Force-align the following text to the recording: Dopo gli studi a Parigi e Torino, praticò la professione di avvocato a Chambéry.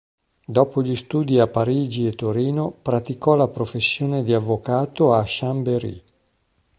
Dopo 0.47 0.81
gli 0.81 0.95
studi 0.95 1.37
a 1.39 1.45
Parigi 1.45 2.07
e 2.07 2.13
Torino, 2.15 2.71
praticò 2.71 3.35
la 3.35 3.47
professione 3.47 4.23
di 4.23 4.33
avvocato 4.33 5.13
a 5.13 5.23
Chambéry. 5.27 6.03